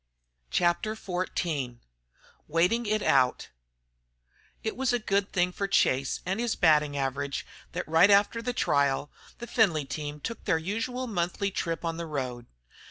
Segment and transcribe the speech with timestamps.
[0.49, 1.77] CHAPTER XIV
[2.47, 3.49] WAITING IT OUT
[4.63, 8.51] It was a good thing for Chase and his batting average that right after the
[8.51, 12.47] trial, the Findlay team took their usual monthly trip on the road.